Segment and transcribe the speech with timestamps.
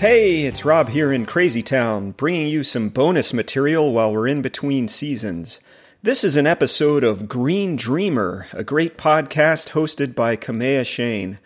[0.00, 4.40] Hey, it's Rob here in Crazy Town, bringing you some bonus material while we're in
[4.40, 5.60] between seasons.
[6.02, 11.36] This is an episode of Green Dreamer, a great podcast hosted by Kamea Chayne.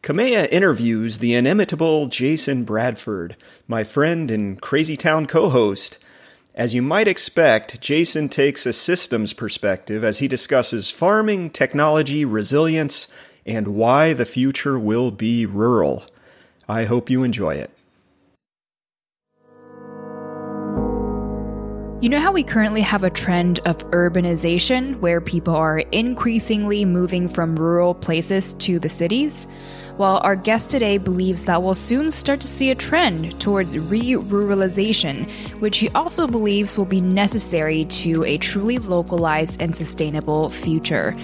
[0.00, 3.34] Kamea interviews the inimitable Jason Bradford,
[3.66, 5.98] my friend and Crazy Town co host.
[6.54, 13.08] As you might expect, Jason takes a systems perspective as he discusses farming, technology, resilience,
[13.44, 16.04] and why the future will be rural.
[16.68, 17.72] I hope you enjoy it.
[22.00, 27.26] You know how we currently have a trend of urbanization where people are increasingly moving
[27.26, 29.48] from rural places to the cities?
[29.96, 34.12] Well, our guest today believes that we'll soon start to see a trend towards re
[34.12, 41.16] ruralization, which he also believes will be necessary to a truly localized and sustainable future.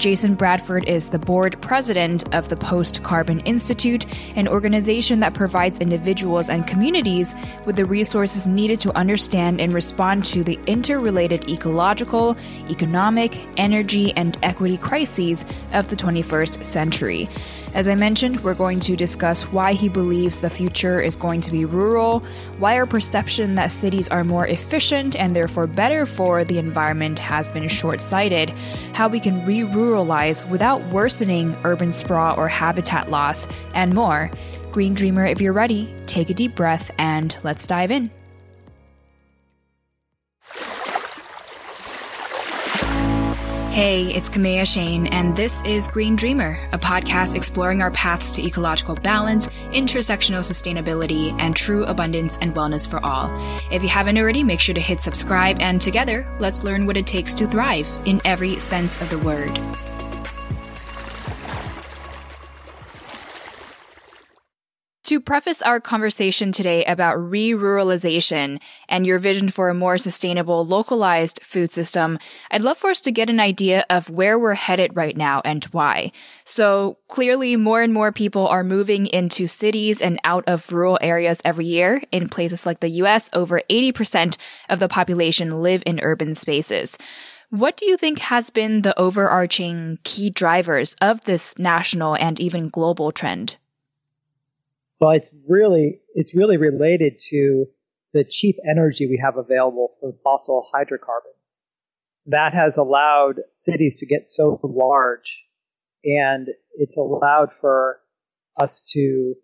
[0.00, 5.78] Jason Bradford is the board president of the Post Carbon Institute, an organization that provides
[5.78, 7.34] individuals and communities
[7.66, 12.34] with the resources needed to understand and respond to the interrelated ecological,
[12.70, 17.28] economic, energy, and equity crises of the 21st century.
[17.72, 21.52] As I mentioned, we're going to discuss why he believes the future is going to
[21.52, 22.20] be rural,
[22.58, 27.48] why our perception that cities are more efficient and therefore better for the environment has
[27.48, 28.50] been short sighted,
[28.92, 34.30] how we can re ruralize without worsening urban sprawl or habitat loss, and more.
[34.72, 38.10] Green Dreamer, if you're ready, take a deep breath and let's dive in.
[43.70, 48.44] Hey, it's Kamea Chayne, and this is Green Dreamer, a podcast exploring our paths to
[48.44, 53.30] ecological balance, intersectional sustainability, and true abundance and wellness for all.
[53.70, 57.06] If you haven't already, make sure to hit subscribe, and together, let's learn what it
[57.06, 59.56] takes to thrive in every sense of the word.
[65.10, 71.40] To preface our conversation today about re-ruralization and your vision for a more sustainable, localized
[71.42, 72.16] food system,
[72.48, 75.64] I'd love for us to get an idea of where we're headed right now and
[75.72, 76.12] why.
[76.44, 81.40] So clearly more and more people are moving into cities and out of rural areas
[81.44, 82.02] every year.
[82.12, 84.36] In places like the US, over 80%
[84.68, 86.96] of the population live in urban spaces.
[87.48, 92.68] What do you think has been the overarching key drivers of this national and even
[92.68, 93.56] global trend?
[95.00, 97.66] Well, it's really it's really related to
[98.12, 101.62] the cheap energy we have available from fossil hydrocarbons.
[102.26, 105.42] That has allowed cities to get so large,
[106.04, 108.00] and it's allowed for
[108.60, 109.34] us to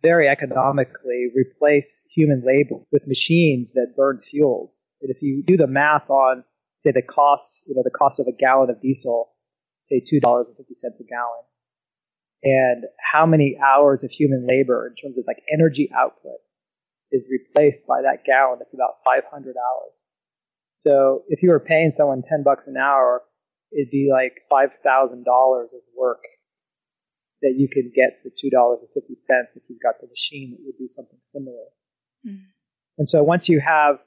[0.00, 4.88] very economically replace human labor with machines that burn fuels.
[5.02, 6.42] And if you do the math on,
[6.80, 9.28] say, the cost, you know, the cost of a gallon of diesel,
[9.90, 11.44] say two dollars and fifty cents a gallon,
[12.42, 16.40] and how many hours of human labor in terms of like energy output
[17.12, 18.58] is replaced by that gallon.
[18.60, 20.06] It's about 500 hours.
[20.76, 23.22] So if you were paying someone 10 bucks an hour,
[23.70, 24.72] it'd be like $5,000
[25.22, 26.22] of work
[27.42, 31.18] that you could get for $2.50 if you've got the machine that would do something
[31.22, 31.66] similar.
[32.26, 32.42] Mm.
[32.98, 33.98] And so once you have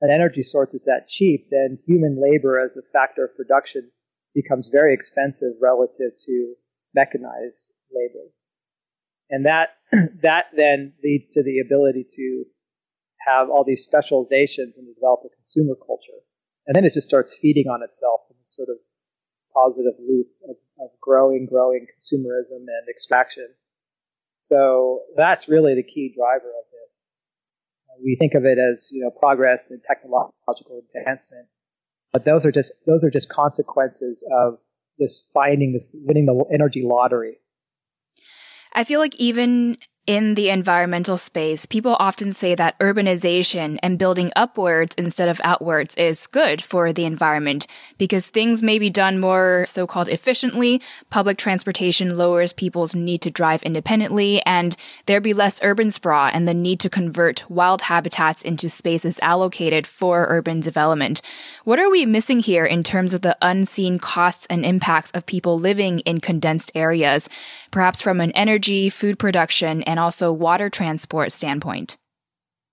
[0.00, 3.90] an energy source that's that cheap, then human labor as a factor of production
[4.34, 6.54] becomes very expensive relative to
[6.94, 8.30] mechanized labor.
[9.30, 9.70] And that,
[10.22, 12.44] that then leads to the ability to
[13.26, 16.20] have all these specializations and develop a consumer culture.
[16.66, 18.76] And then it just starts feeding on itself in this sort of
[19.52, 23.48] positive loop of, of growing, growing consumerism and extraction.
[24.40, 27.02] So that's really the key driver of this.
[28.02, 31.46] We think of it as, you know, progress and technological advancement,
[32.12, 34.58] but those are just, those are just consequences of
[34.98, 37.38] just finding this, winning the energy lottery
[38.74, 44.30] I feel like even in the environmental space, people often say that urbanization and building
[44.36, 47.66] upwards instead of outwards is good for the environment
[47.96, 50.82] because things may be done more so-called efficiently.
[51.08, 54.76] Public transportation lowers people's need to drive independently and
[55.06, 59.86] there be less urban sprawl and the need to convert wild habitats into spaces allocated
[59.86, 61.22] for urban development.
[61.64, 65.58] What are we missing here in terms of the unseen costs and impacts of people
[65.58, 67.30] living in condensed areas,
[67.74, 71.98] perhaps from an energy, food production, and also water transport standpoint?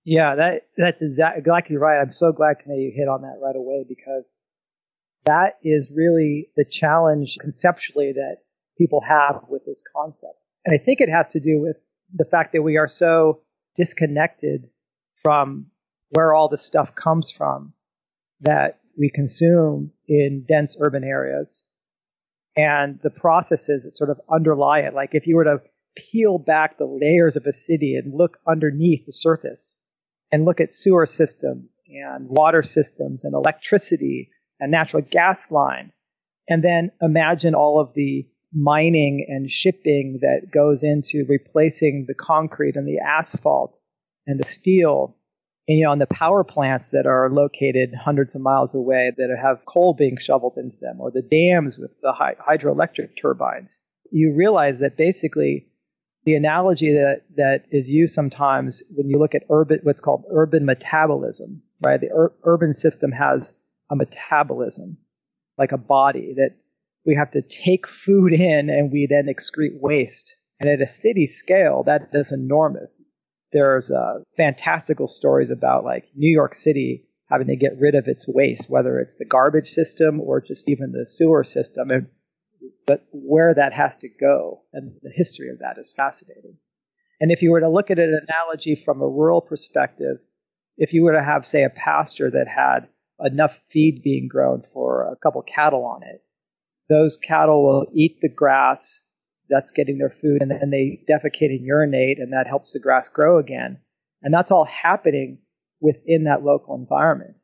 [0.04, 2.00] Yeah, that that's exactly right.
[2.00, 4.36] I'm so glad Kane, you hit on that right away because
[5.24, 8.38] that is really the challenge conceptually that
[8.78, 10.38] people have with this concept.
[10.64, 11.76] And I think it has to do with
[12.14, 13.40] the fact that we are so
[13.76, 14.68] disconnected
[15.22, 15.66] from
[16.10, 17.72] where all the stuff comes from
[18.40, 21.64] that we consume in dense urban areas
[22.56, 24.94] and the processes that sort of underlie it.
[24.94, 25.62] Like if you were to
[25.96, 29.76] peel back the layers of a city and look underneath the surface
[30.30, 36.00] and look at sewer systems and water systems and electricity and natural gas lines,
[36.48, 42.76] and then imagine all of the mining and shipping that goes into replacing the concrete
[42.76, 43.78] and the asphalt
[44.26, 45.16] and the steel
[45.68, 49.36] and, you know, on the power plants that are located hundreds of miles away that
[49.40, 53.80] have coal being shoveled into them, or the dams with the hydroelectric turbines,
[54.10, 55.68] you realize that basically
[56.24, 60.64] the analogy that, that is used sometimes when you look at urban, what's called urban
[60.64, 62.00] metabolism, right?
[62.00, 63.54] The ur- urban system has
[63.90, 64.98] a metabolism,
[65.58, 66.56] like a body that
[67.06, 70.36] we have to take food in and we then excrete waste.
[70.60, 73.02] And at a city scale, that is enormous.
[73.52, 78.28] There's uh, fantastical stories about like New York City having to get rid of its
[78.28, 81.90] waste, whether it's the garbage system or just even the sewer system.
[81.90, 82.08] And
[82.86, 86.56] but where that has to go and the history of that is fascinating.
[87.20, 90.18] And if you were to look at an analogy from a rural perspective,
[90.76, 92.88] if you were to have, say, a pasture that had
[93.20, 96.22] enough feed being grown for a couple cattle on it,
[96.88, 99.02] those cattle will eat the grass
[99.52, 103.08] that's getting their food and then they defecate and urinate and that helps the grass
[103.08, 103.78] grow again.
[104.22, 105.38] And that's all happening
[105.80, 107.34] within that local environment.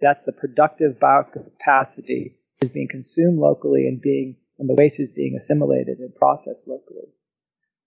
[0.00, 5.36] That's the productive biocapacity is being consumed locally and being and the waste is being
[5.36, 7.08] assimilated and processed locally.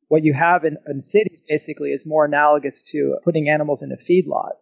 [0.07, 3.97] What you have in, in cities basically is more analogous to putting animals in a
[3.97, 4.53] feedlot.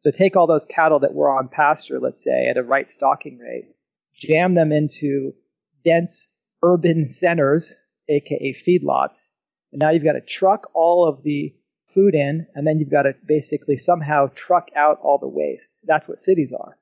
[0.00, 3.38] So take all those cattle that were on pasture, let's say, at a right stocking
[3.38, 3.74] rate,
[4.14, 5.32] jam them into
[5.84, 6.28] dense
[6.62, 7.74] urban centers,
[8.08, 9.28] aka feedlots,
[9.72, 11.54] and now you've got to truck all of the
[11.86, 15.78] food in, and then you've got to basically somehow truck out all the waste.
[15.84, 16.78] That's what cities are.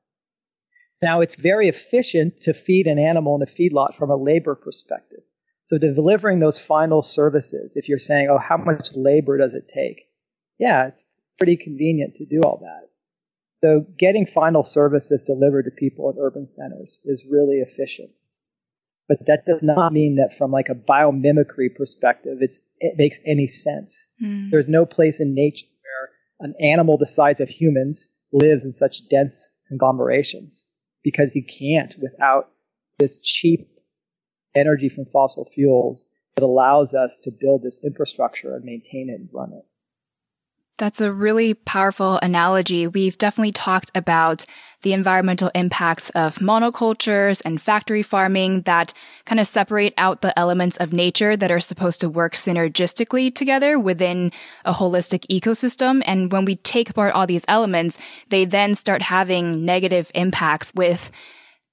[1.03, 5.21] Now, it's very efficient to feed an animal in a feedlot from a labor perspective.
[5.67, 10.09] So, delivering those final services, if you're saying, oh, how much labor does it take?
[10.59, 11.05] Yeah, it's
[11.39, 12.89] pretty convenient to do all that.
[13.59, 18.11] So, getting final services delivered to people in urban centers is really efficient.
[19.09, 22.57] But that does not mean that from like a biomimicry perspective, it
[22.97, 24.09] makes any sense.
[24.23, 24.51] Mm.
[24.51, 29.09] There's no place in nature where an animal the size of humans lives in such
[29.09, 30.67] dense conglomerations
[31.05, 32.51] because you can't without
[32.99, 33.69] this cheap
[34.55, 39.29] energy from fossil fuels that allows us to build this infrastructure and maintain it and
[39.33, 39.65] run it.
[40.79, 42.87] That's a really powerful analogy.
[42.87, 44.45] We've definitely talked about
[44.83, 48.93] the environmental impacts of monocultures and factory farming that
[49.25, 53.79] kind of separate out the elements of nature that are supposed to work synergistically together
[53.79, 54.33] within
[54.67, 56.03] a holistic ecosystem.
[56.05, 57.99] And when we take apart all these elements,
[58.29, 61.11] they then start having negative impacts with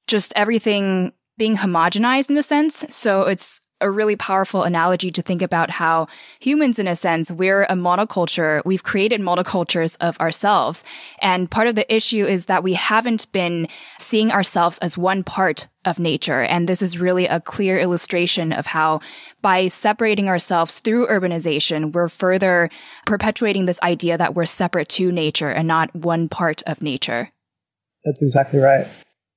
[0.07, 2.85] just everything being homogenized in a sense.
[2.89, 6.07] So it's a really powerful analogy to think about how
[6.39, 8.62] humans, in a sense, we're a monoculture.
[8.65, 10.83] We've created monocultures of ourselves.
[11.21, 13.68] And part of the issue is that we haven't been
[14.00, 16.41] seeing ourselves as one part of nature.
[16.41, 19.01] And this is really a clear illustration of how
[19.41, 22.69] by separating ourselves through urbanization, we're further
[23.06, 27.30] perpetuating this idea that we're separate to nature and not one part of nature.
[28.06, 28.87] That's exactly right.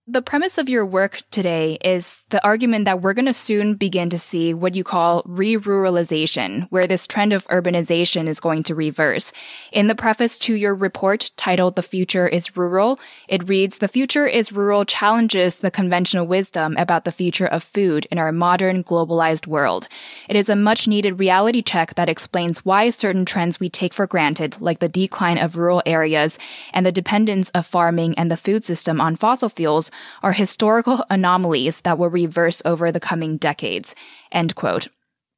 [0.09, 4.09] The premise of your work today is the argument that we're going to soon begin
[4.11, 9.33] to see what you call re-ruralization, where this trend of urbanization is going to reverse.
[9.73, 14.29] In the preface to your report titled The Future is Rural, it reads, The future
[14.29, 19.49] is rural challenges the conventional wisdom about the future of food in our modern globalized
[19.49, 19.89] world.
[20.29, 24.07] It is a much needed reality check that explains why certain trends we take for
[24.07, 26.39] granted, like the decline of rural areas
[26.73, 29.91] and the dependence of farming and the food system on fossil fuels,
[30.23, 33.95] are historical anomalies that will reverse over the coming decades.
[34.33, 34.89] End quote.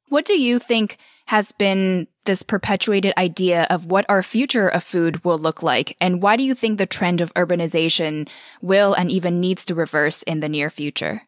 [0.09, 0.97] What do you think
[1.27, 5.95] has been this perpetuated idea of what our future of food will look like?
[6.01, 8.27] And why do you think the trend of urbanization
[8.61, 11.21] will and even needs to reverse in the near future?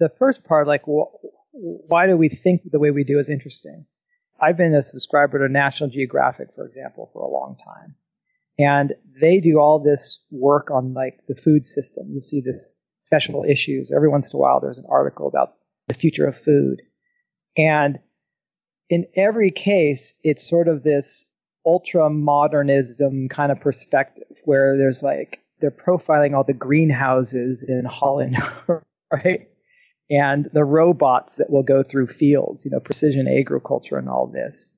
[0.00, 1.12] The first part, like, wh-
[1.52, 3.84] why do we think the way we do is interesting?
[4.40, 7.96] I've been a subscriber to National Geographic, for example, for a long time.
[8.58, 12.10] And they do all this work on like the food system.
[12.10, 13.92] You see this special issues.
[13.94, 15.54] Every once in a while, there's an article about
[15.86, 16.82] the future of food.
[17.56, 17.98] And
[18.88, 21.24] in every case, it's sort of this
[21.64, 28.36] ultra modernism kind of perspective where there's like, they're profiling all the greenhouses in Holland,
[29.12, 29.48] right?
[30.10, 34.70] And the robots that will go through fields, you know, precision agriculture and all this.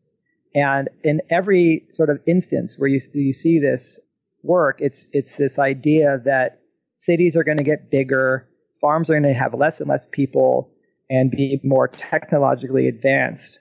[0.54, 4.00] And in every sort of instance where you, you see this
[4.42, 6.60] work, it's, it's this idea that
[6.96, 8.48] cities are going to get bigger,
[8.80, 10.72] farms are going to have less and less people
[11.08, 13.60] and be more technologically advanced.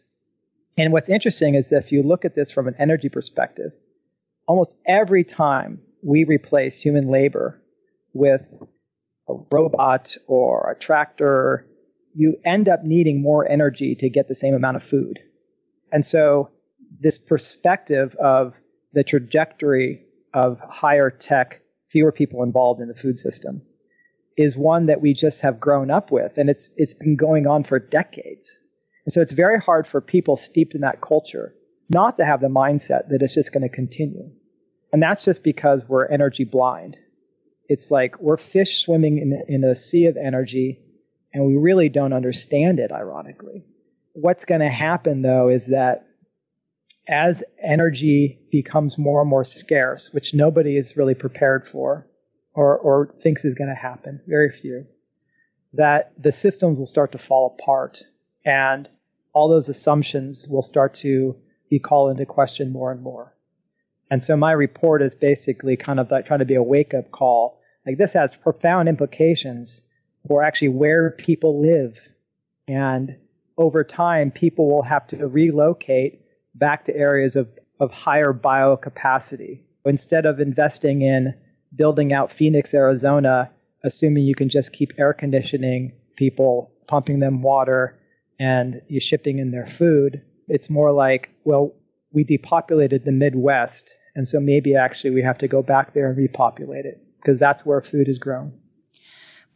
[0.77, 3.71] And what's interesting is if you look at this from an energy perspective,
[4.47, 7.61] almost every time we replace human labor
[8.13, 8.43] with
[9.27, 11.67] a robot or a tractor,
[12.15, 15.19] you end up needing more energy to get the same amount of food.
[15.91, 16.51] And so,
[16.99, 18.59] this perspective of
[18.93, 20.03] the trajectory
[20.33, 23.61] of higher tech, fewer people involved in the food system
[24.37, 26.37] is one that we just have grown up with.
[26.37, 28.57] And it's, it's been going on for decades.
[29.05, 31.53] And so it's very hard for people steeped in that culture
[31.89, 34.29] not to have the mindset that it's just going to continue.
[34.93, 36.97] And that's just because we're energy blind.
[37.67, 40.79] It's like we're fish swimming in, in a sea of energy
[41.33, 43.65] and we really don't understand it, ironically.
[44.13, 46.07] What's going to happen though is that
[47.09, 52.07] as energy becomes more and more scarce, which nobody is really prepared for
[52.53, 54.85] or, or thinks is going to happen, very few,
[55.73, 58.03] that the systems will start to fall apart
[58.45, 58.87] and
[59.33, 61.35] all those assumptions will start to
[61.69, 63.33] be called into question more and more.
[64.11, 67.11] And so my report is basically kind of like trying to be a wake up
[67.11, 67.59] call.
[67.85, 69.81] Like this has profound implications
[70.27, 71.99] for actually where people live.
[72.67, 73.17] And
[73.57, 76.21] over time, people will have to relocate
[76.55, 79.61] back to areas of, of higher biocapacity.
[79.85, 81.33] Instead of investing in
[81.75, 83.51] building out Phoenix, Arizona,
[83.83, 87.97] assuming you can just keep air conditioning people, pumping them water,
[88.39, 91.73] and you're shipping in their food, it's more like, well,
[92.11, 96.17] we depopulated the Midwest, and so maybe actually we have to go back there and
[96.17, 98.53] repopulate it because that's where food is grown.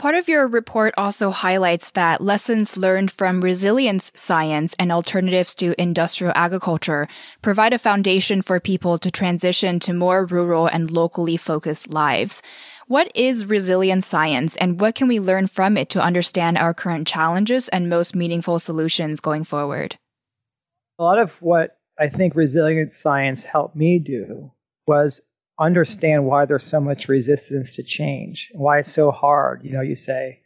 [0.03, 5.81] Part of your report also highlights that lessons learned from resilience science and alternatives to
[5.81, 7.07] industrial agriculture
[7.41, 12.41] provide a foundation for people to transition to more rural and locally focused lives.
[12.87, 17.07] What is resilience science and what can we learn from it to understand our current
[17.07, 19.97] challenges and most meaningful solutions going forward?
[20.99, 24.51] A lot of what I think resilience science helped me do
[24.85, 25.21] was
[25.65, 29.63] understand why there's so much resistance to change, why it's so hard.
[29.63, 30.41] You know, you say,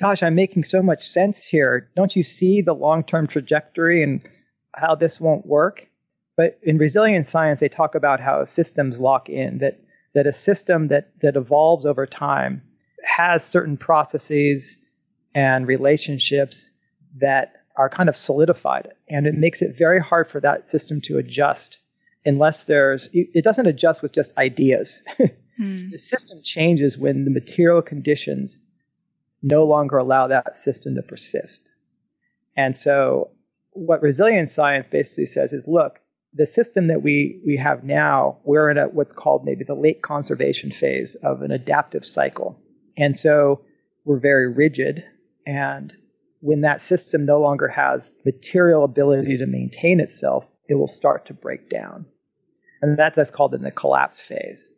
[0.00, 1.90] gosh, I'm making so much sense here.
[1.96, 4.26] Don't you see the long term trajectory and
[4.74, 5.88] how this won't work?
[6.36, 9.80] But in resilience science, they talk about how systems lock in, that,
[10.14, 12.62] that a system that, that evolves over time
[13.04, 14.78] has certain processes
[15.34, 16.72] and relationships
[17.20, 18.92] that are kind of solidified.
[19.08, 21.78] And it makes it very hard for that system to adjust
[22.24, 25.02] unless there's, it doesn't adjust with just ideas.
[25.56, 25.90] hmm.
[25.90, 28.60] The system changes when the material conditions
[29.42, 31.70] no longer allow that system to persist.
[32.56, 33.30] And so
[33.72, 35.98] what resilience science basically says is, look,
[36.34, 40.02] the system that we, we have now, we're in a, what's called maybe the late
[40.02, 42.58] conservation phase of an adaptive cycle.
[42.96, 43.62] And so
[44.04, 45.04] we're very rigid.
[45.46, 45.92] And
[46.40, 51.34] when that system no longer has material ability to maintain itself, it will start to
[51.34, 52.06] break down.
[52.80, 54.72] And that, that's called in the collapse phase.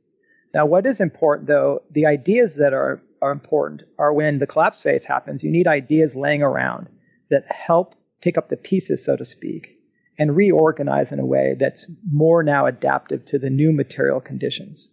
[0.53, 4.83] Now, what is important though, the ideas that are, are important are when the collapse
[4.83, 6.89] phase happens, you need ideas laying around
[7.31, 9.79] that help pick up the pieces, so to speak,
[10.19, 14.91] and reorganize in a way that's more now adaptive to the new material conditions.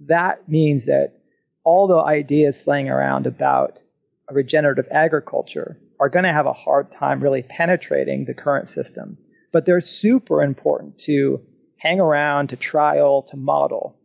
[0.00, 1.20] That means that
[1.62, 3.82] all the ideas laying around about
[4.30, 9.18] a regenerative agriculture are going to have a hard time really penetrating the current system.
[9.52, 11.40] But they're super important to
[11.76, 13.96] hang around, to trial, to model.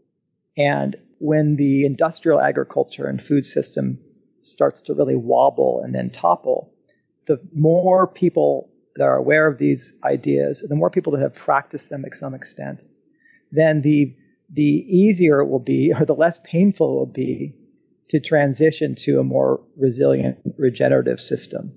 [0.56, 4.00] And when the industrial agriculture and food system
[4.42, 6.74] starts to really wobble and then topple,
[7.28, 11.90] the more people that are aware of these ideas, the more people that have practiced
[11.90, 12.84] them to some extent,
[13.52, 14.16] then the
[14.52, 17.56] the easier it will be, or the less painful it will be,
[18.10, 21.74] to transition to a more resilient, regenerative system.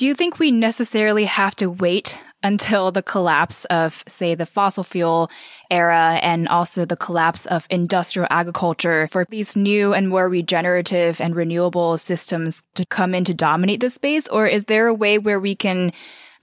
[0.00, 4.82] Do you think we necessarily have to wait until the collapse of, say, the fossil
[4.82, 5.30] fuel
[5.70, 11.36] era and also the collapse of industrial agriculture for these new and more regenerative and
[11.36, 14.26] renewable systems to come in to dominate the space?
[14.28, 15.92] Or is there a way where we can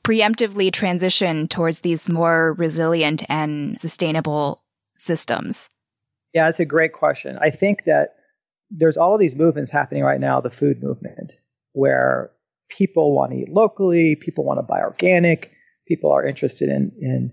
[0.04, 4.62] preemptively transition towards these more resilient and sustainable
[5.00, 5.68] systems?
[6.32, 7.40] Yeah, that's a great question.
[7.42, 8.18] I think that
[8.70, 11.34] there's all these movements happening right now, the food movement,
[11.72, 12.30] where
[12.70, 15.52] people want to eat locally, people want to buy organic,
[15.88, 17.32] people are interested in, in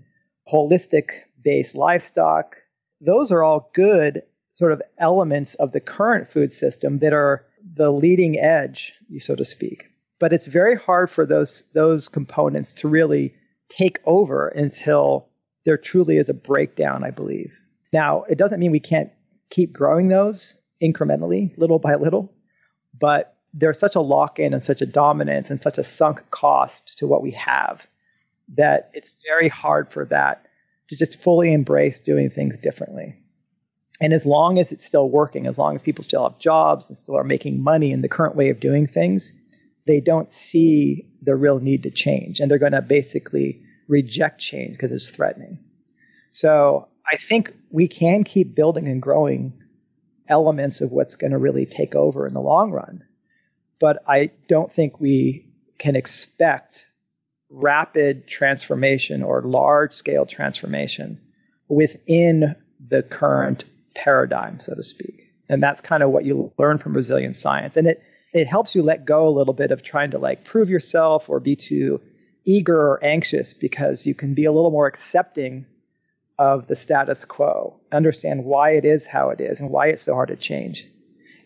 [0.51, 1.09] holistic
[1.43, 2.55] based livestock.
[3.01, 4.23] Those are all good
[4.53, 9.45] sort of elements of the current food system that are the leading edge, so to
[9.45, 9.85] speak.
[10.19, 13.35] But it's very hard for those those components to really
[13.69, 15.27] take over until
[15.65, 17.51] there truly is a breakdown, I believe.
[17.91, 19.11] Now, it doesn't mean we can't
[19.49, 22.33] keep growing those incrementally, little by little,
[22.97, 26.97] but there's such a lock in and such a dominance and such a sunk cost
[26.99, 27.81] to what we have
[28.55, 30.45] that it's very hard for that
[30.89, 33.15] to just fully embrace doing things differently.
[34.01, 36.97] And as long as it's still working, as long as people still have jobs and
[36.97, 39.31] still are making money in the current way of doing things,
[39.87, 42.39] they don't see the real need to change.
[42.39, 45.59] And they're going to basically reject change because it's threatening.
[46.33, 49.53] So I think we can keep building and growing
[50.27, 53.05] elements of what's going to really take over in the long run.
[53.79, 55.45] But I don't think we
[55.77, 56.87] can expect
[57.49, 61.19] rapid transformation or large scale transformation
[61.67, 62.55] within
[62.87, 63.63] the current
[63.95, 65.23] paradigm, so to speak.
[65.49, 67.77] And that's kind of what you learn from resilience science.
[67.77, 68.01] And it,
[68.33, 71.39] it helps you let go a little bit of trying to like prove yourself or
[71.39, 72.01] be too
[72.45, 75.65] eager or anxious because you can be a little more accepting
[76.37, 80.13] of the status quo, understand why it is how it is and why it's so
[80.13, 80.87] hard to change.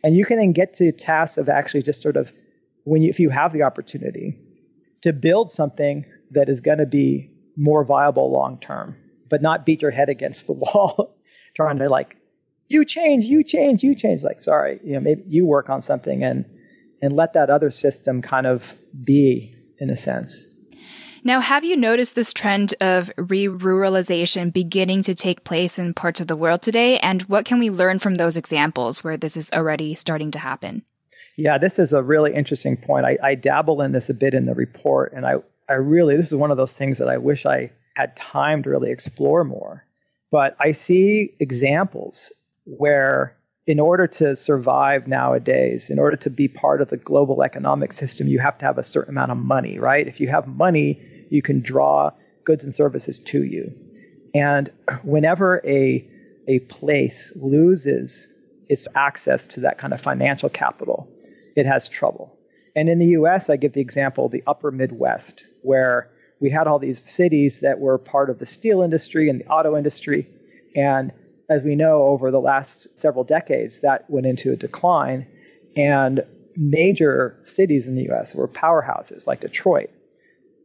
[0.03, 2.32] And you can then get to tasks of actually just sort of
[2.84, 4.38] when you, if you have the opportunity
[5.01, 8.96] to build something that is going to be more viable long term,
[9.29, 11.15] but not beat your head against the wall
[11.56, 12.15] trying to like
[12.68, 14.22] you change, you change, you change.
[14.22, 16.46] Like, sorry, you know, maybe you work on something and
[17.01, 20.46] and let that other system kind of be in a sense.
[21.23, 26.27] Now, have you noticed this trend of re-ruralization beginning to take place in parts of
[26.27, 26.97] the world today?
[26.99, 30.83] And what can we learn from those examples where this is already starting to happen?
[31.35, 33.05] Yeah, this is a really interesting point.
[33.05, 35.35] I, I dabble in this a bit in the report, and I,
[35.67, 38.69] I really, this is one of those things that I wish I had time to
[38.69, 39.85] really explore more.
[40.31, 42.31] But I see examples
[42.65, 43.35] where
[43.68, 48.28] in order to survive nowadays, in order to be part of the global economic system,
[48.28, 50.08] you have to have a certain amount of money, right?
[50.08, 52.12] If you have money, you can draw
[52.46, 53.72] goods and services to you.
[54.34, 54.72] And
[55.04, 56.10] whenever a,
[56.48, 58.28] a place loses
[58.68, 61.08] its access to that kind of financial capital,
[61.56, 62.36] it has trouble.
[62.76, 66.80] And in the US, I give the example the upper Midwest, where we had all
[66.80, 70.28] these cities that were part of the steel industry and the auto industry.
[70.76, 71.12] And
[71.49, 75.27] as we know, over the last several decades, that went into a decline.
[75.75, 76.23] And
[76.55, 79.89] major cities in the US were powerhouses like Detroit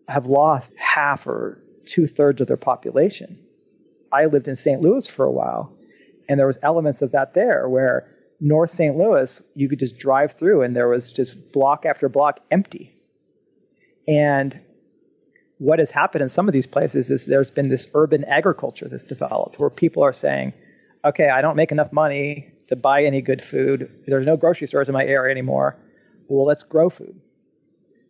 [0.08, 3.38] have lost half or two thirds of their population.
[4.12, 4.80] I lived in St.
[4.80, 5.74] Louis for a while,
[6.28, 8.96] and there was elements of that there where North St.
[8.96, 12.94] Louis, you could just drive through and there was just block after block empty.
[14.06, 14.60] And
[15.58, 19.04] what has happened in some of these places is there's been this urban agriculture that's
[19.04, 20.52] developed where people are saying,
[21.04, 23.90] okay, I don't make enough money to buy any good food.
[24.06, 25.76] There's no grocery stores in my area anymore.
[26.28, 27.20] Well, let's grow food.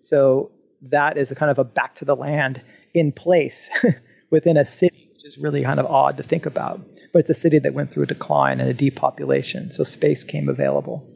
[0.00, 0.52] So
[0.82, 3.68] that is a kind of a back to the land in place
[4.30, 6.80] within a city, which is really kind of odd to think about.
[7.12, 10.48] But it's a city that went through a decline and a depopulation, so space came
[10.48, 11.08] available.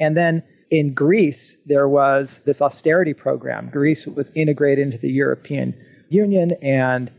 [0.00, 3.68] And then in Greece, there was this austerity program.
[3.70, 5.74] Greece was integrated into the European
[6.08, 7.10] Union, and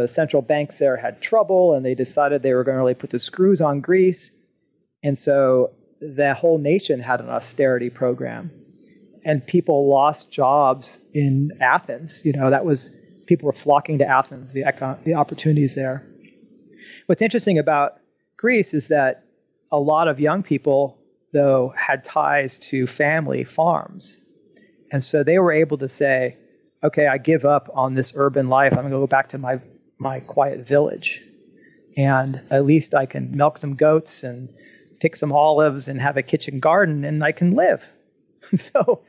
[0.00, 3.10] the central banks there had trouble, and they decided they were going to really put
[3.10, 4.30] the screws on Greece.
[5.02, 8.50] And so the whole nation had an austerity program
[9.24, 12.22] and people lost jobs in Athens.
[12.24, 12.90] You know, that was
[13.26, 16.06] people were flocking to Athens, the eco- the opportunities there.
[17.06, 17.98] What's interesting about
[18.36, 19.24] Greece is that
[19.72, 20.98] a lot of young people,
[21.32, 24.18] though, had ties to family farms,
[24.92, 26.36] and so they were able to say,
[26.82, 28.72] "Okay, I give up on this urban life.
[28.72, 29.60] I'm going to go back to my
[29.98, 31.22] my quiet village,
[31.96, 34.48] and at least I can milk some goats and
[35.00, 37.84] pick some olives and have a kitchen garden, and I can live."
[38.56, 39.02] so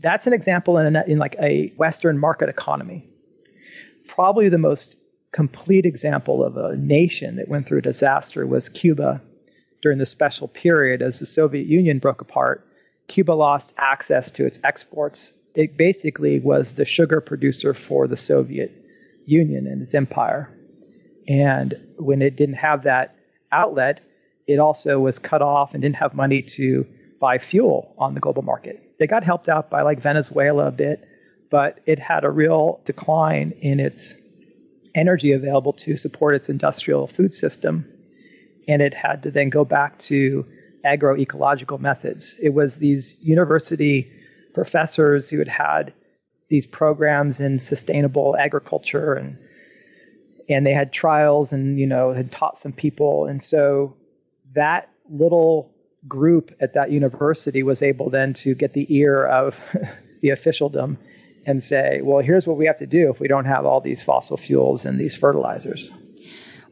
[0.00, 3.06] that's an example in, a, in like a Western market economy.
[4.06, 4.96] Probably the most
[5.32, 9.22] complete example of a nation that went through a disaster was Cuba
[9.82, 12.66] during the special period as the Soviet Union broke apart.
[13.06, 15.32] Cuba lost access to its exports.
[15.54, 18.72] It basically was the sugar producer for the Soviet
[19.28, 20.50] Union and its empire.
[21.28, 23.14] And when it didn't have that
[23.52, 24.00] outlet,
[24.46, 26.86] it also was cut off and didn't have money to
[27.20, 28.82] buy fuel on the global market.
[28.98, 31.06] They got helped out by like Venezuela a bit,
[31.50, 34.14] but it had a real decline in its
[34.94, 37.86] energy available to support its industrial food system.
[38.66, 40.46] And it had to then go back to
[40.84, 42.36] agroecological methods.
[42.40, 44.10] It was these university
[44.54, 45.92] professors who had had
[46.48, 49.38] these programs in sustainable agriculture and
[50.48, 53.96] and they had trials and you know had taught some people and so
[54.54, 55.74] that little
[56.06, 59.60] group at that university was able then to get the ear of
[60.22, 60.98] the officialdom
[61.46, 64.02] and say, well, here's what we have to do if we don't have all these
[64.02, 65.90] fossil fuels and these fertilizers.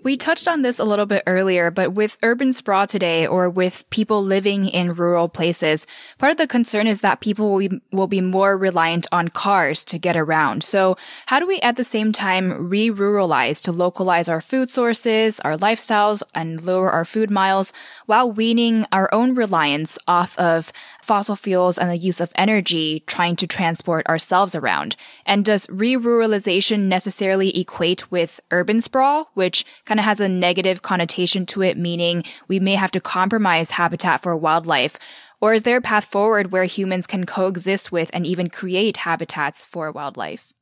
[0.07, 3.91] We touched on this a little bit earlier, but with urban sprawl today or with
[3.91, 5.85] people living in rural places,
[6.17, 9.85] part of the concern is that people will be, will be more reliant on cars
[9.87, 10.63] to get around.
[10.63, 15.57] So how do we at the same time re-ruralize to localize our food sources, our
[15.57, 17.73] lifestyles, and lower our food miles
[18.05, 23.35] while weaning our own reliance off of fossil fuels and the use of energy trying
[23.35, 24.95] to transport ourselves around?
[25.25, 30.83] And does re-ruralization necessarily equate with urban sprawl, which kind kind of has a negative
[30.83, 34.99] connotation to it, meaning we may have to compromise habitat for wildlife?
[35.41, 39.65] Or is there a path forward where humans can coexist with and even create habitats
[39.65, 40.53] for wildlife?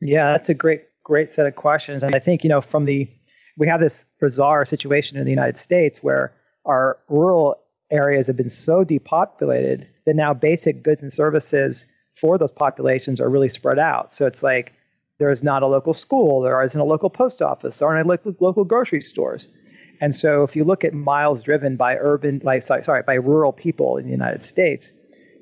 [0.00, 2.02] Yeah, that's a great, great set of questions.
[2.02, 3.08] And I think, you know, from the,
[3.56, 6.32] we have this bizarre situation in the United States where
[6.64, 12.52] our rural areas have been so depopulated that now basic goods and services for those
[12.52, 14.12] populations are really spread out.
[14.12, 14.72] So it's like
[15.22, 16.40] there is not a local school.
[16.40, 17.78] There isn't a local post office.
[17.78, 19.46] There aren't local, local grocery stores.
[20.00, 23.52] And so, if you look at miles driven by urban, like sorry, sorry, by rural
[23.52, 24.92] people in the United States,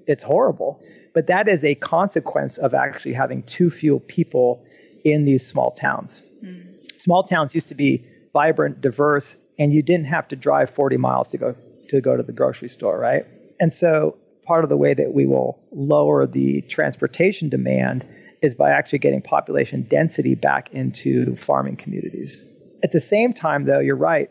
[0.06, 0.82] it's horrible.
[1.14, 4.62] But that is a consequence of actually having too few people
[5.02, 6.22] in these small towns.
[6.44, 7.00] Mm.
[7.00, 11.28] Small towns used to be vibrant, diverse, and you didn't have to drive 40 miles
[11.28, 11.56] to go
[11.88, 13.24] to go to the grocery store, right?
[13.58, 18.04] And so, part of the way that we will lower the transportation demand
[18.42, 22.42] is by actually getting population density back into farming communities.
[22.82, 24.30] At the same time, though, you're right.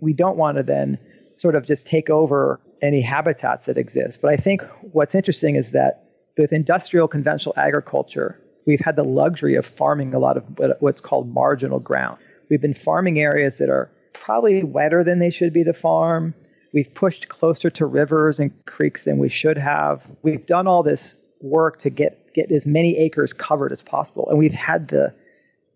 [0.00, 0.98] We don't want to then
[1.36, 4.20] sort of just take over any habitats that exist.
[4.22, 6.06] But I think what's interesting is that
[6.38, 10.44] with industrial conventional agriculture, we've had the luxury of farming a lot of
[10.80, 12.18] what's called marginal ground.
[12.48, 16.34] We've been farming areas that are probably wetter than they should be to farm.
[16.72, 20.02] We've pushed closer to rivers and creeks than we should have.
[20.22, 24.28] We've done all this work to get get as many acres covered as possible.
[24.28, 25.14] And we've had the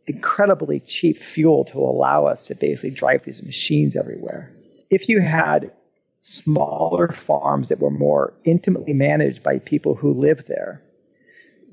[0.07, 4.53] incredibly cheap fuel to allow us to basically drive these machines everywhere.
[4.91, 5.73] If you had
[6.21, 10.83] smaller farms that were more intimately managed by people who live there,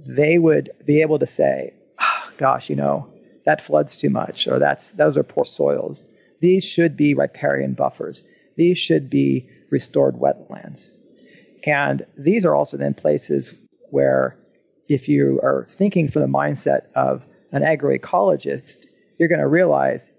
[0.05, 3.07] they would be able to say, oh, gosh, you know,
[3.45, 6.03] that floods too much, or that's those are poor soils.
[6.39, 8.23] These should be riparian buffers.
[8.55, 10.89] These should be restored wetlands.
[11.63, 13.53] And these are also then places
[13.91, 14.37] where
[14.89, 20.09] if you are thinking from the mindset of an agroecologist, you're going to realize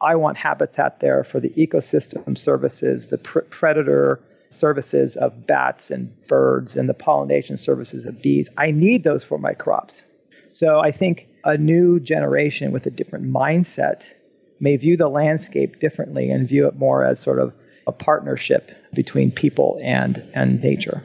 [0.00, 6.14] I want habitat there for the ecosystem services, the pr- predator services of bats and
[6.26, 8.48] birds, and the pollination services of bees.
[8.56, 10.02] I need those for my crops.
[10.50, 14.12] So I think a new generation with a different mindset
[14.60, 17.52] may view the landscape differently and view it more as sort of
[17.86, 21.02] a partnership between people and, and nature.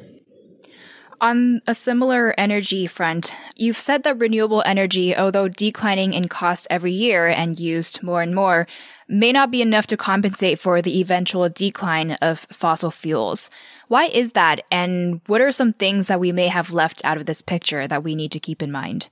[1.21, 6.93] On a similar energy front, you've said that renewable energy, although declining in cost every
[6.93, 8.67] year and used more and more,
[9.09, 13.49] may not be enough to compensate for the eventual decline of fossil fuels.
[13.89, 14.63] Why is that?
[14.71, 18.03] And what are some things that we may have left out of this picture that
[18.03, 19.09] we need to keep in mind?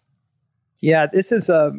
[0.79, 1.73] Yeah, this is a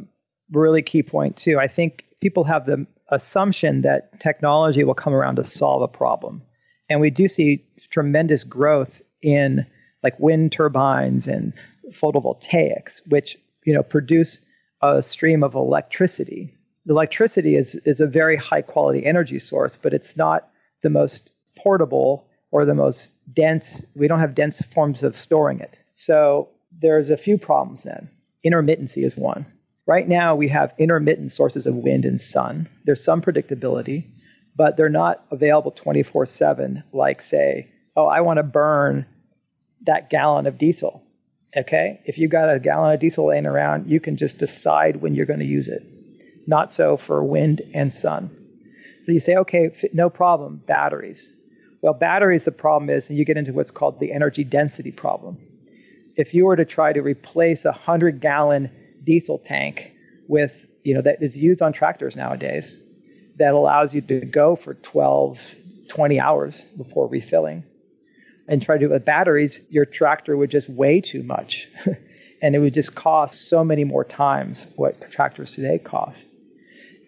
[0.52, 1.58] really key point, too.
[1.58, 6.42] I think people have the assumption that technology will come around to solve a problem.
[6.90, 9.66] And we do see tremendous growth in
[10.02, 11.52] like wind turbines and
[11.92, 14.40] photovoltaics, which you know produce
[14.82, 16.54] a stream of electricity.
[16.86, 20.48] The electricity is is a very high quality energy source, but it's not
[20.82, 23.82] the most portable or the most dense.
[23.94, 25.78] We don't have dense forms of storing it.
[25.96, 26.48] So
[26.80, 28.10] there's a few problems then.
[28.44, 29.46] Intermittency is one.
[29.86, 32.68] Right now we have intermittent sources of wind and sun.
[32.84, 34.04] There's some predictability,
[34.54, 39.06] but they're not available 24/7 like say, oh, I want to burn
[39.88, 41.02] that gallon of diesel.
[41.56, 42.00] Okay?
[42.04, 45.26] If you've got a gallon of diesel laying around, you can just decide when you're
[45.26, 45.82] going to use it.
[46.46, 48.28] Not so for wind and sun.
[49.06, 51.30] So you say, okay, no problem, batteries.
[51.80, 55.38] Well, batteries, the problem is, and you get into what's called the energy density problem.
[56.16, 58.70] If you were to try to replace a 100 gallon
[59.02, 59.92] diesel tank
[60.26, 62.76] with, you know, that is used on tractors nowadays,
[63.36, 65.54] that allows you to go for 12,
[65.88, 67.64] 20 hours before refilling
[68.48, 71.68] and try to do it with batteries, your tractor would just weigh too much.
[72.42, 76.30] and it would just cost so many more times what tractors today cost.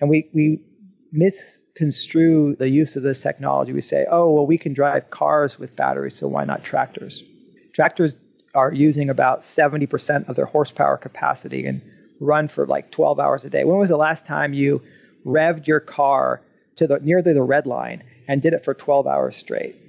[0.01, 0.61] And we, we
[1.13, 3.73] misconstrue the use of this technology.
[3.73, 7.23] We say, oh, well, we can drive cars with batteries, so why not tractors?
[7.73, 8.15] Tractors
[8.55, 11.83] are using about 70% of their horsepower capacity and
[12.21, 13.65] run for like 12 hours a day.
[13.65, 14.83] When was the last time you
[15.25, 16.43] revved your car
[16.77, 19.80] to the near the red line and did it for 12 hours straight?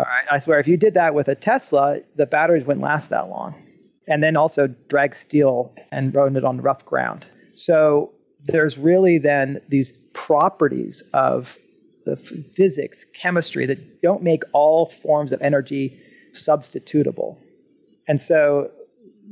[0.00, 0.24] All right.
[0.30, 3.54] I swear, if you did that with a Tesla, the batteries wouldn't last that long.
[4.08, 7.26] And then also drag steel and run it on rough ground.
[7.54, 8.12] So
[8.46, 11.58] there's really then these properties of
[12.06, 16.00] the physics, chemistry that don't make all forms of energy
[16.32, 17.36] substitutable.
[18.08, 18.70] And so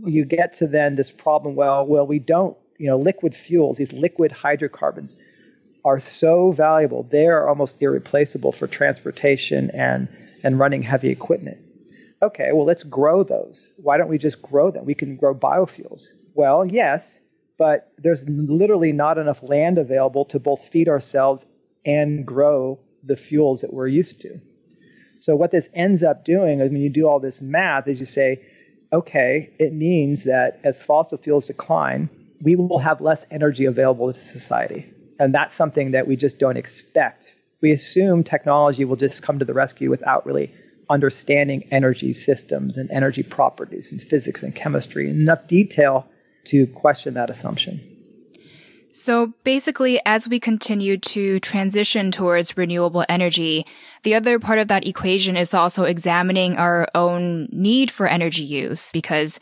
[0.05, 3.95] you get to then this problem well, well, we don't, you know, liquid fuels, these
[3.95, 5.17] liquid hydrocarbons
[5.83, 7.05] are so valuable.
[7.05, 10.09] They are almost irreplaceable for transportation and,
[10.43, 11.59] and running heavy equipment.
[12.23, 13.73] Okay, well, let's grow those.
[13.77, 14.85] Why don't we just grow them?
[14.85, 16.09] We can grow biofuels.
[16.35, 17.21] Well, yes,
[17.59, 21.47] but there's literally not enough land available to both feed ourselves
[21.85, 24.41] and grow the fuels that we're used to.
[25.21, 28.07] So what this ends up doing is when you do all this math is you
[28.07, 28.45] say,
[28.93, 32.09] okay, it means that as fossil fuels decline,
[32.41, 34.93] we will have less energy available to society.
[35.19, 37.35] And that's something that we just don't expect.
[37.61, 40.53] We assume technology will just come to the rescue without really
[40.91, 46.09] understanding energy systems and energy properties and physics and chemistry in enough detail
[46.45, 47.81] to question that assumption.
[48.93, 53.67] So basically, as we continue to transition towards renewable energy,
[54.03, 58.91] the other part of that equation is also examining our own need for energy use
[58.91, 59.39] because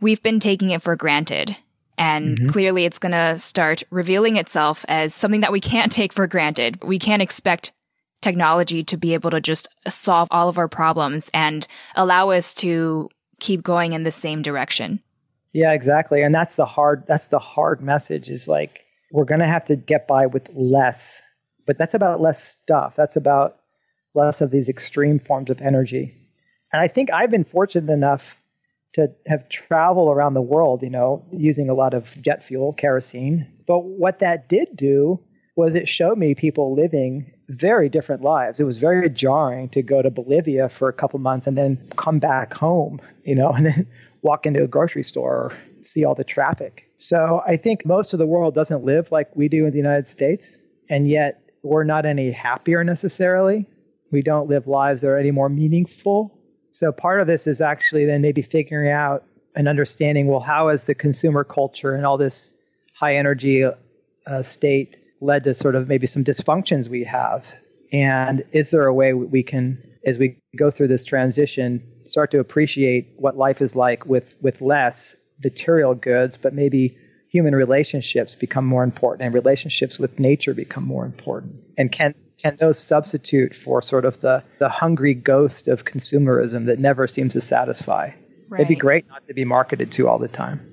[0.00, 1.56] we've been taking it for granted.
[1.96, 2.48] And mm-hmm.
[2.48, 6.82] clearly it's going to start revealing itself as something that we can't take for granted.
[6.82, 7.72] We can't expect
[8.20, 13.08] technology to be able to just solve all of our problems and allow us to
[13.38, 15.00] keep going in the same direction.
[15.52, 16.22] Yeah, exactly.
[16.22, 19.76] And that's the hard that's the hard message is like we're going to have to
[19.76, 21.22] get by with less.
[21.66, 22.96] But that's about less stuff.
[22.96, 23.56] That's about
[24.14, 26.14] less of these extreme forms of energy.
[26.72, 28.38] And I think I've been fortunate enough
[28.94, 33.46] to have traveled around the world, you know, using a lot of jet fuel, kerosene.
[33.66, 35.20] But what that did do
[35.56, 38.58] was it showed me people living very different lives.
[38.58, 42.18] It was very jarring to go to Bolivia for a couple months and then come
[42.18, 43.86] back home, you know, and then
[44.22, 45.52] walk into a grocery store or
[45.82, 46.90] see all the traffic.
[46.98, 50.08] So I think most of the world doesn't live like we do in the United
[50.08, 50.56] States,
[50.88, 53.66] and yet we're not any happier necessarily.
[54.10, 56.38] We don't live lives that are any more meaningful.
[56.74, 60.84] So part of this is actually then maybe figuring out and understanding well, how has
[60.84, 62.52] the consumer culture and all this
[62.98, 67.54] high energy uh, state led to sort of maybe some dysfunctions we have?
[67.92, 72.40] And is there a way we can, as we go through this transition, start to
[72.40, 78.66] appreciate what life is like with, with less material goods, but maybe human relationships become
[78.66, 81.54] more important and relationships with nature become more important?
[81.78, 86.78] And can can those substitute for sort of the, the hungry ghost of consumerism that
[86.78, 88.10] never seems to satisfy?
[88.48, 88.60] Right.
[88.60, 90.70] It'd be great not to be marketed to all the time.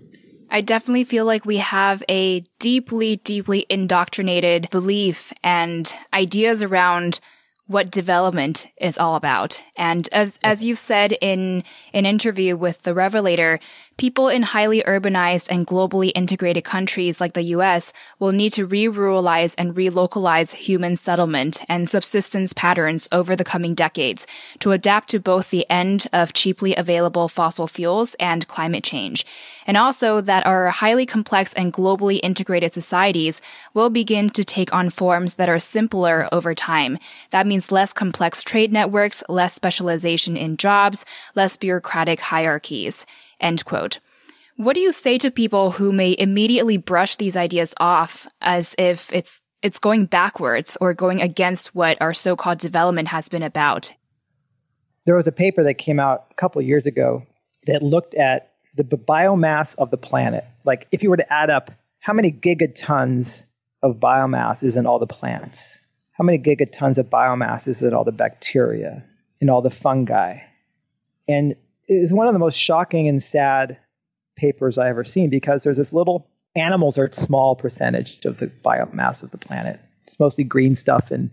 [0.50, 7.22] I definitely feel like we have a deeply, deeply indoctrinated belief and ideas around
[7.68, 9.64] what development is all about.
[9.78, 13.62] And as, as you said in an interview with the Revelator,
[13.98, 19.54] people in highly urbanized and globally integrated countries like the US will need to re-ruralize
[19.58, 24.26] and relocalize human settlement and subsistence patterns over the coming decades
[24.60, 29.26] to adapt to both the end of cheaply available fossil fuels and climate change
[29.68, 33.42] and also that our highly complex and globally integrated societies
[33.74, 36.98] will begin to take on forms that are simpler over time.
[37.32, 43.06] That means less complex trade networks, less specialization in jobs, less bureaucratic hierarchies.
[43.42, 44.00] End quote.
[44.56, 49.12] What do you say to people who may immediately brush these ideas off as if
[49.12, 53.94] it's it's going backwards or going against what our so-called development has been about?
[55.06, 57.26] There was a paper that came out a couple years ago
[57.68, 60.46] that looked at the biomass of the planet.
[60.64, 63.44] Like if you were to add up how many gigatons
[63.84, 65.80] of biomass is in all the plants,
[66.12, 69.04] how many gigatons of biomass is in all the bacteria,
[69.40, 70.40] and all the fungi,
[71.28, 71.56] and
[71.92, 73.78] it's one of the most shocking and sad
[74.36, 78.48] papers I ever seen because there's this little animals are a small percentage of the
[78.48, 79.80] biomass of the planet.
[80.08, 81.32] It's mostly green stuff and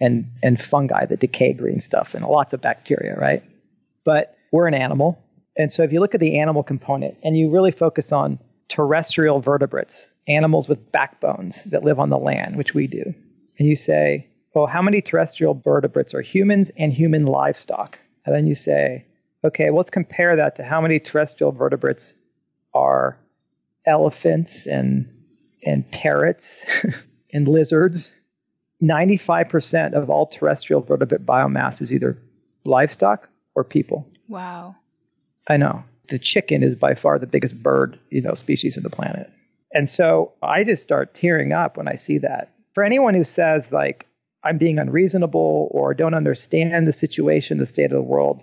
[0.00, 3.42] and and fungi that decay green stuff and lots of bacteria, right?
[4.04, 5.22] But we're an animal
[5.56, 9.40] and so if you look at the animal component and you really focus on terrestrial
[9.40, 13.14] vertebrates, animals with backbones that live on the land, which we do,
[13.58, 17.98] and you say, well, how many terrestrial vertebrates are humans and human livestock?
[18.24, 19.06] And then you say,
[19.44, 22.14] okay, well, let's compare that to how many terrestrial vertebrates
[22.74, 23.18] are
[23.86, 25.08] elephants and
[25.64, 26.64] and parrots
[27.32, 28.12] and lizards.
[28.82, 32.16] 95% of all terrestrial vertebrate biomass is either
[32.64, 34.08] livestock or people.
[34.26, 34.76] Wow.
[35.46, 35.84] I know.
[36.08, 39.30] The chicken is by far the biggest bird, you know, species in the planet.
[39.72, 42.54] And so I just start tearing up when I see that.
[42.72, 44.06] For anyone who says like
[44.42, 48.42] I'm being unreasonable or don't understand the situation, the state of the world,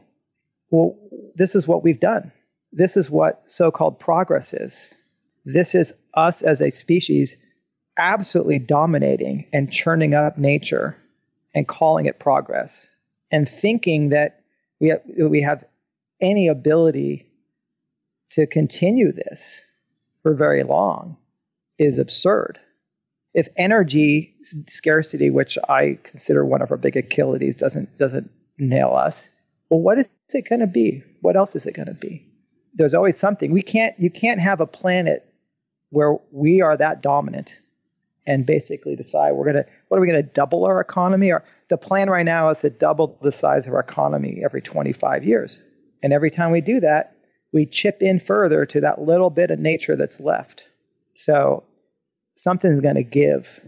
[0.69, 0.97] well,
[1.36, 2.32] this is what we've done.
[2.71, 4.93] This is what so-called progress is.
[5.45, 7.38] This is us as a species
[7.97, 10.97] absolutely dominating and churning up nature
[11.56, 12.88] and calling it progress
[13.32, 14.41] and thinking that
[14.80, 15.63] we have, we have
[16.21, 17.27] any ability
[18.32, 19.60] to continue this
[20.21, 21.17] for very long
[21.77, 22.60] is absurd.
[23.34, 24.36] If energy
[24.67, 29.27] scarcity, which I consider one of our big Achilles, doesn't doesn't nail us,
[29.69, 31.03] well, what is it going to be?
[31.21, 32.27] What else is it going to be?
[32.73, 33.51] There's always something.
[33.51, 33.99] We can't.
[33.99, 35.23] You can't have a planet
[35.89, 37.58] where we are that dominant
[38.25, 39.65] and basically decide we're going to.
[39.88, 41.32] What are we going to double our economy?
[41.32, 45.23] Or the plan right now is to double the size of our economy every 25
[45.23, 45.60] years,
[46.03, 47.15] and every time we do that,
[47.51, 50.63] we chip in further to that little bit of nature that's left.
[51.13, 51.63] So
[52.36, 53.62] something's going to give.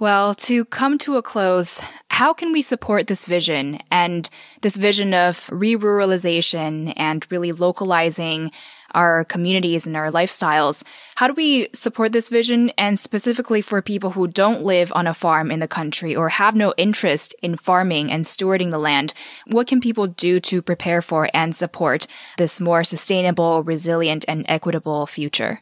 [0.00, 4.28] Well, to come to a close, how can we support this vision and
[4.60, 8.50] this vision of re-ruralization and really localizing
[8.90, 10.82] our communities and our lifestyles?
[11.14, 15.14] How do we support this vision and specifically for people who don't live on a
[15.14, 19.14] farm in the country or have no interest in farming and stewarding the land?
[19.46, 25.06] What can people do to prepare for and support this more sustainable, resilient, and equitable
[25.06, 25.60] future?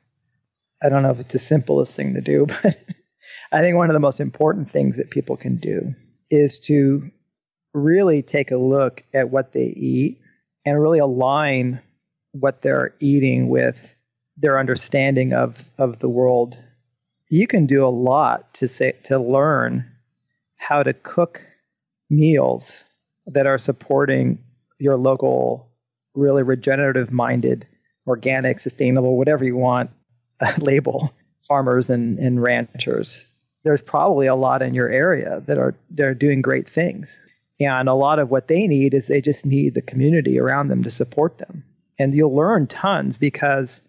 [0.83, 2.77] I don't know if it's the simplest thing to do, but
[3.53, 5.95] I think one of the most important things that people can do
[6.31, 7.11] is to
[7.75, 10.21] really take a look at what they eat
[10.65, 11.81] and really align
[12.33, 13.95] what they're eating with
[14.39, 16.59] their understanding of, of the world.
[17.29, 19.91] You can do a lot to say to learn
[20.57, 21.43] how to cook
[22.09, 22.85] meals
[23.27, 24.43] that are supporting
[24.79, 25.71] your local,
[26.15, 27.67] really regenerative minded,
[28.07, 29.91] organic, sustainable, whatever you want
[30.59, 31.13] label
[31.47, 33.32] farmers and, and ranchers.
[33.65, 37.21] There's probably a lot in your area that are they're doing great things.
[37.61, 40.83] And a lot of what they need is they just need the community around them
[40.83, 41.65] to support them.
[41.99, 43.83] And you'll learn tons because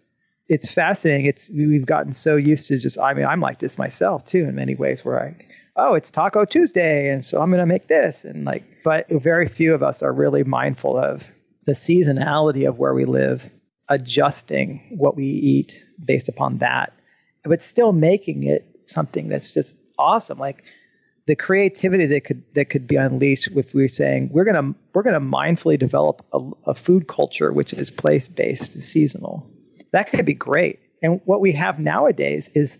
[0.48, 1.26] it's fascinating.
[1.26, 4.54] It's we've gotten so used to just I mean, I'm like this myself too in
[4.54, 5.36] many ways where I
[5.76, 9.48] oh, it's Taco Tuesday and so I'm going to make this and like but very
[9.48, 11.28] few of us are really mindful of
[11.64, 13.50] the seasonality of where we live
[13.88, 16.92] adjusting what we eat based upon that,
[17.44, 20.38] but still making it something that's just awesome.
[20.38, 20.64] Like
[21.26, 25.20] the creativity that could that could be unleashed if we're saying we're gonna we're gonna
[25.20, 29.48] mindfully develop a, a food culture which is place based, and seasonal.
[29.92, 30.80] That could be great.
[31.02, 32.78] And what we have nowadays is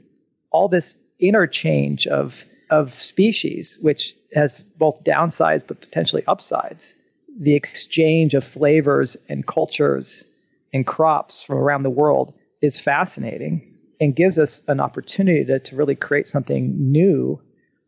[0.51, 6.93] all this interchange of of species, which has both downsides but potentially upsides.
[7.39, 10.25] The exchange of flavors and cultures
[10.73, 13.74] and crops from around the world is fascinating
[14.05, 17.41] and gives us an opportunity to, to really create something new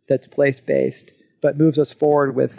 [0.09, 2.59] that's place based, but moves us forward with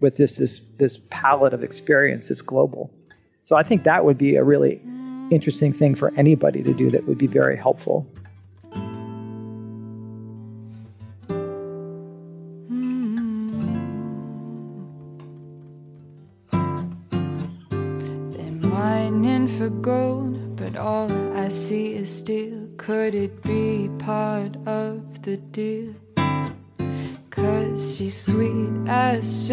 [0.00, 2.90] with this this this palette of experience that's global.
[3.44, 4.82] So I think that would be a really
[5.30, 8.06] interesting thing for anybody to do that would be very helpful.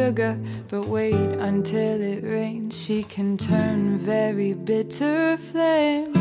[0.03, 0.37] Sugar,
[0.67, 2.75] but wait until it rains.
[2.77, 6.11] She can turn very bitter flame.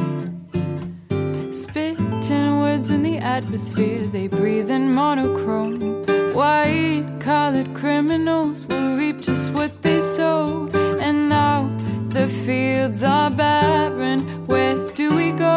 [1.52, 5.80] Spitting words in the atmosphere, they breathe in monochrome.
[6.32, 10.70] White collared criminals will reap just what they sow.
[11.06, 11.58] And now
[12.16, 14.20] the fields are barren.
[14.46, 15.56] Where do we go?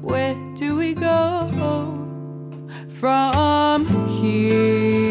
[0.00, 1.20] Where do we go
[2.98, 3.86] from
[4.18, 5.03] here?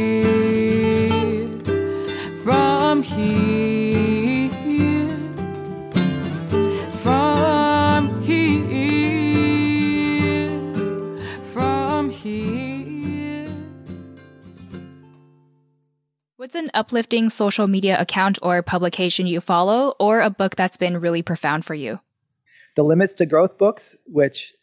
[16.44, 21.00] What's an uplifting social media account or publication you follow, or a book that's been
[21.00, 22.00] really profound for you?
[22.76, 24.54] The Limits to Growth books, which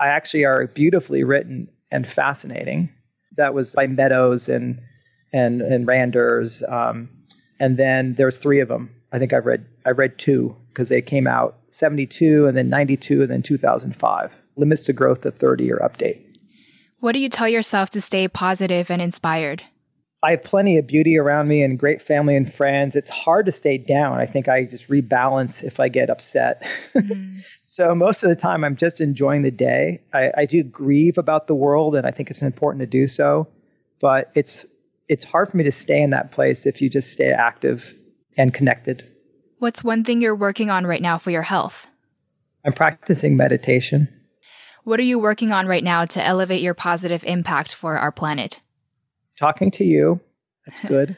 [0.00, 2.92] I actually are beautifully written and fascinating.
[3.36, 4.80] That was by Meadows and
[5.32, 7.08] and and Randers, um,
[7.60, 8.92] and then there's three of them.
[9.12, 13.22] I think I read I read two because they came out 72 and then 92
[13.22, 14.34] and then 2005.
[14.56, 16.20] Limits to Growth, the 30 year update.
[16.98, 19.62] What do you tell yourself to stay positive and inspired?
[20.24, 22.94] I have plenty of beauty around me and great family and friends.
[22.94, 24.20] It's hard to stay down.
[24.20, 26.62] I think I just rebalance if I get upset.
[26.94, 27.40] Mm-hmm.
[27.66, 30.02] so most of the time, I'm just enjoying the day.
[30.12, 33.48] I, I, do grieve about the world, and I think it's important to do so.
[34.00, 34.64] But it's
[35.08, 37.94] it's hard for me to stay in that place if you just stay active
[38.36, 39.04] and connected.
[39.58, 41.88] What's one thing you're working on right now for your health?
[42.64, 44.08] I'm practicing meditation.
[44.84, 48.60] What are you working on right now to elevate your positive impact for our planet?
[49.42, 50.20] Talking to you.
[50.64, 51.16] That's good.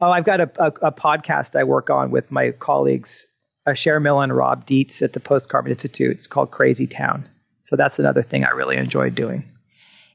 [0.00, 3.26] oh, I've got a, a, a, podcast I work on with my colleagues,
[3.66, 6.16] uh, Asher Miller and Rob Dietz at the Post Carbon Institute.
[6.16, 7.28] It's called Crazy Town.
[7.64, 9.50] So that's another thing I really enjoy doing.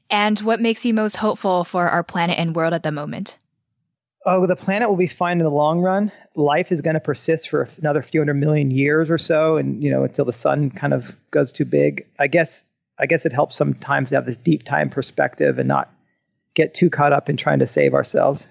[0.08, 3.36] And what makes you most hopeful for our planet and world at the moment?
[4.24, 6.10] Oh, the planet will be fine in the long run.
[6.34, 9.90] Life is going to persist for another few hundred million years or so, and you
[9.90, 12.06] know until the sun kind of goes too big.
[12.18, 12.64] I guess
[12.98, 15.92] I guess it helps sometimes to have this deep time perspective and not
[16.54, 18.46] get too caught up in trying to save ourselves.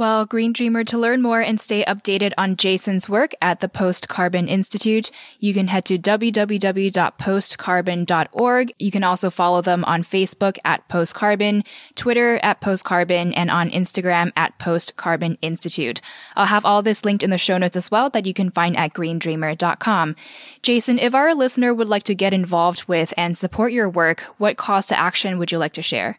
[0.00, 4.08] Well, Green Dreamer, to learn more and stay updated on Jason's work at the Post
[4.08, 8.72] Carbon Institute, you can head to www.postcarbon.org.
[8.78, 11.66] You can also follow them on Facebook at Postcarbon,
[11.96, 16.00] Twitter at Postcarbon, and on Instagram at Post Carbon Institute.
[16.34, 18.78] I'll have all this linked in the show notes as well that you can find
[18.78, 20.16] at greendreamer.com.
[20.62, 24.56] Jason, if our listener would like to get involved with and support your work, what
[24.56, 26.18] calls to action would you like to share?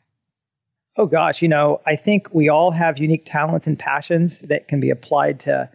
[0.98, 4.82] Oh gosh, you know, I think we all have unique talents and passions that can
[4.82, 5.70] be applied to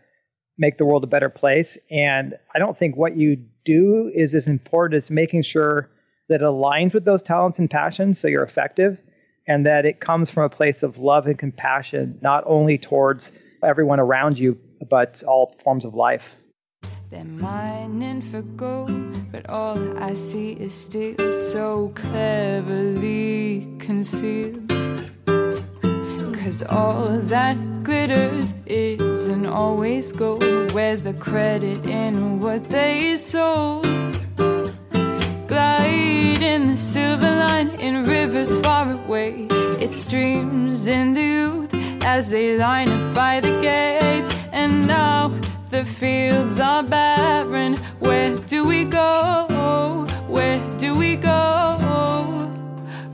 [0.58, 1.78] make the world a better place.
[1.90, 5.88] And I don't think what you do is as important as making sure
[6.28, 8.98] that it aligns with those talents and passions so you're effective
[9.46, 14.00] and that it comes from a place of love and compassion, not only towards everyone
[14.00, 14.58] around you,
[14.90, 16.36] but all forms of life.
[17.10, 24.85] They're mining for gold, but all I see is still so cleverly concealed.
[26.46, 30.70] Cause all that glitters isn't always gold.
[30.70, 33.84] Where's the credit in what they sold?
[35.48, 39.48] Glide in the silver line in rivers far away.
[39.80, 41.74] It streams in the youth
[42.04, 44.32] as they line up by the gates.
[44.52, 45.36] And now
[45.70, 47.76] the fields are barren.
[47.98, 50.06] Where do we go?
[50.28, 52.48] Where do we go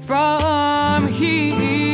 [0.00, 1.91] from here?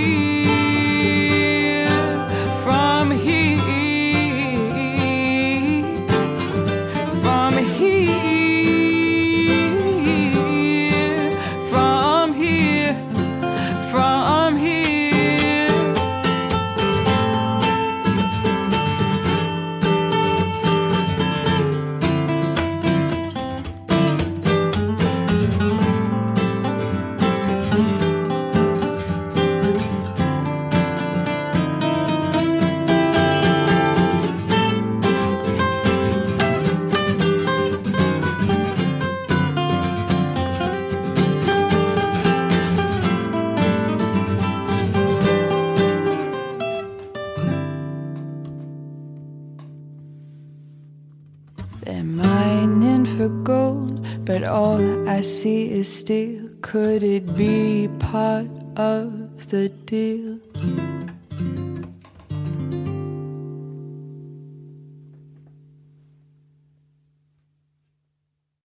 [56.98, 60.47] Could it be part of the deal?